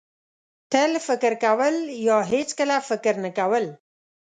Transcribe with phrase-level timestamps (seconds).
[0.71, 1.75] تل فکر کول
[2.07, 3.65] یا هېڅکله فکر نه کول.